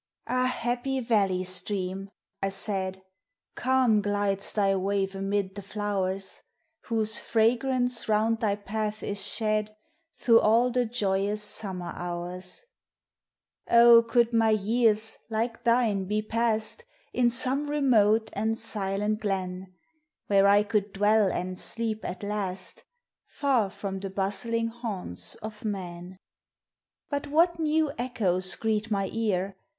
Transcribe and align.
"Ah, 0.25 0.45
happy 0.47 0.99
valley 0.99 1.43
stream!" 1.43 2.09
I 2.41 2.49
Baid, 2.49 3.03
"Calm 3.53 4.01
glides 4.01 4.51
thy 4.51 4.75
wave 4.75 5.13
amid 5.13 5.53
the 5.53 5.61
floweri, 5.61 6.41
Whose 6.85 7.19
fragrance 7.19 8.09
round 8.09 8.39
thy 8.39 8.55
path 8.55 9.03
is 9.03 9.23
shed 9.23 9.75
Through 10.17 10.39
all 10.39 10.71
the 10.71 10.87
joyous 10.87 11.43
summer 11.43 11.93
houi 11.93 12.37
,V 12.37 12.65
13 13.69 13.77
108 13.77 13.77
194 13.77 13.77
POEMS 13.77 13.77
OF 13.77 13.77
NATURE." 13.77 13.81
O, 13.83 14.01
could 14.01 14.33
my 14.33 14.49
years, 14.49 15.17
like 15.29 15.63
thine, 15.63 16.05
be 16.05 16.23
passed 16.23 16.83
In 17.13 17.29
some 17.29 17.69
remote 17.69 18.31
and 18.33 18.57
silent 18.57 19.19
glen, 19.19 19.71
Where 20.25 20.47
I 20.47 20.63
could 20.63 20.91
dwell 20.93 21.31
and 21.31 21.59
sleep 21.59 22.03
at 22.03 22.23
last, 22.23 22.85
Far 23.27 23.69
from 23.69 23.99
the 23.99 24.09
bustling 24.09 24.69
haunts 24.69 25.35
of 25.35 25.63
men!" 25.63 26.17
But 27.11 27.27
what 27.27 27.59
new 27.59 27.91
echoes 27.99 28.55
greet 28.55 28.89
my 28.89 29.07
ear? 29.13 29.55